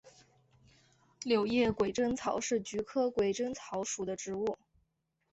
[1.21, 4.57] 柳叶鬼针草是菊科鬼针草属的植物。